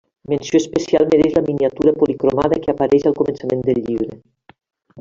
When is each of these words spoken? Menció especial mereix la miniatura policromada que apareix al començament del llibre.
Menció 0.31 0.57
especial 0.59 1.05
mereix 1.11 1.35
la 1.35 1.43
miniatura 1.49 1.93
policromada 1.99 2.59
que 2.65 2.73
apareix 2.75 3.07
al 3.13 3.17
començament 3.21 3.63
del 3.69 3.83
llibre. 3.91 4.19